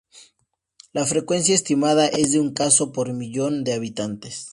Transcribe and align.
La 0.93 1.05
frecuencia 1.05 1.53
estimada 1.53 2.07
es 2.07 2.31
de 2.31 2.39
un 2.39 2.53
caso 2.55 2.91
por 2.91 3.13
millón 3.13 3.63
de 3.63 3.73
habitantes. 3.73 4.49